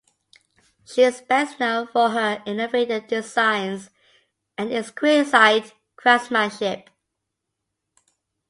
[0.83, 3.91] She is best known for her innovative designs
[4.57, 6.89] and exquisite craftsmanship.